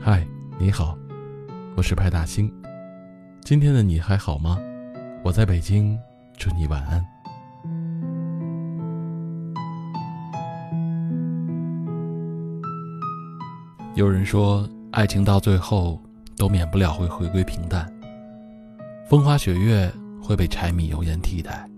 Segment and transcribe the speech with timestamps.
[0.00, 0.24] 嗨
[0.60, 0.96] 你好，
[1.76, 2.50] 我是派大星。
[3.40, 4.56] 今天的你还好吗？
[5.24, 5.98] 我在北京，
[6.36, 7.04] 祝你晚安。
[13.96, 16.00] 有人说，爱情到最后
[16.36, 17.92] 都免不了会回归平淡，
[19.08, 21.68] 风花雪月会被柴米油盐替代，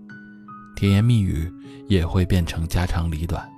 [0.75, 1.51] 甜言蜜语
[1.87, 3.49] 也会变成家长里短。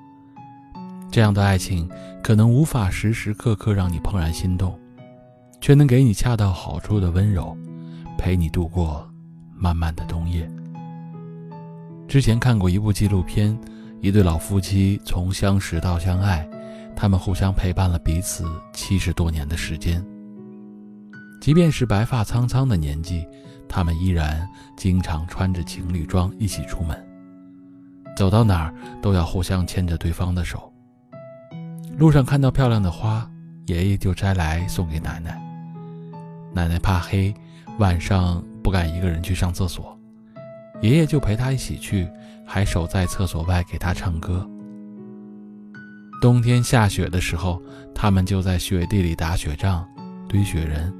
[1.13, 1.87] 这样的爱情
[2.23, 4.75] 可能无法时时刻刻让你怦然心动，
[5.61, 7.55] 却能给你恰到好处的温柔，
[8.17, 9.07] 陪你度过
[9.55, 10.49] 漫漫的冬夜。
[12.07, 13.55] 之前看过一部纪录片，
[14.01, 16.49] 一对老夫妻从相识到相爱，
[16.95, 20.03] 他们互相陪伴了彼此七十多年的时间。
[21.39, 23.23] 即便是白发苍苍的年纪，
[23.69, 26.97] 他们依然经常穿着情侣装一起出门，
[28.17, 30.72] 走到哪儿都要互相牵着对方的手。
[32.03, 33.25] 路上看到漂亮的花，
[33.67, 35.41] 爷爷就摘来送给奶奶。
[36.53, 37.33] 奶奶怕黑，
[37.79, 39.97] 晚上不敢一个人去上厕所，
[40.81, 42.05] 爷爷就陪她一起去，
[42.45, 44.45] 还守在厕所外给她唱歌。
[46.21, 47.61] 冬天下雪的时候，
[47.95, 49.87] 他们就在雪地里打雪仗、
[50.27, 50.93] 堆雪人，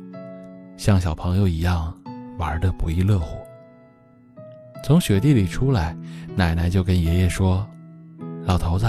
[0.78, 1.94] 像小朋友一样
[2.38, 3.38] 玩得不亦乐乎。
[4.86, 5.94] 从雪地里出来，
[6.34, 7.68] 奶奶就跟爷爷说
[8.48, 8.88] ：“老头子，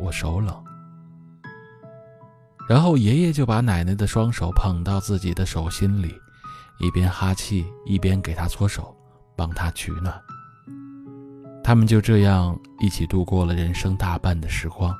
[0.00, 0.54] 我手冷。”
[2.68, 6.14] 然后爷爷就把奶奶的双手捧到自己的手心里，
[6.78, 8.94] 一边哈气一边给她搓手，
[9.34, 10.22] 帮她取暖。
[11.64, 14.94] 他们就这样一起度过了人生大半的时光。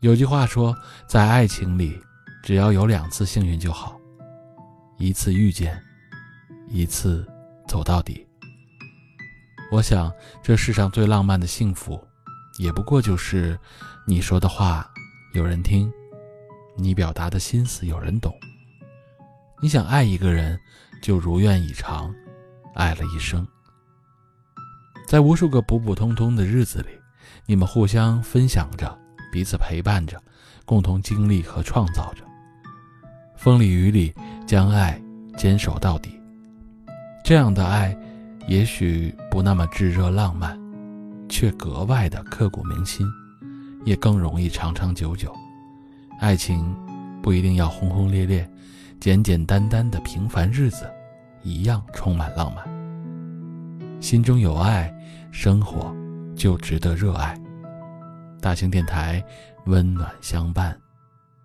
[0.00, 0.76] 有句话说，
[1.06, 1.98] 在爱情里，
[2.42, 3.98] 只要有两次幸运就好，
[4.98, 5.82] 一次遇见，
[6.68, 7.26] 一次
[7.66, 8.26] 走到底。
[9.72, 12.02] 我想，这世上最浪漫的幸福，
[12.58, 13.58] 也不过就是
[14.06, 14.86] 你说的话
[15.32, 15.90] 有人听。
[16.82, 18.34] 你表达的心思有人懂。
[19.62, 20.58] 你想爱一个人，
[21.02, 22.12] 就如愿以偿，
[22.74, 23.46] 爱了一生。
[25.06, 26.88] 在无数个普普通通的日子里，
[27.44, 28.98] 你们互相分享着，
[29.30, 30.22] 彼此陪伴着，
[30.64, 32.24] 共同经历和创造着。
[33.36, 34.14] 风里雨里，
[34.46, 35.00] 将爱
[35.36, 36.18] 坚守到底。
[37.22, 37.96] 这样的爱，
[38.46, 40.58] 也许不那么炙热浪漫，
[41.28, 43.06] 却格外的刻骨铭心，
[43.84, 45.34] 也更容易长长久久。
[46.20, 46.76] 爱情
[47.22, 48.46] 不一定要轰轰烈烈，
[49.00, 50.86] 简简单单的平凡日子，
[51.42, 52.62] 一样充满浪漫。
[54.02, 54.94] 心中有爱，
[55.32, 55.96] 生活
[56.36, 57.34] 就值得热爱。
[58.38, 59.24] 大型电台，
[59.64, 60.78] 温暖相伴。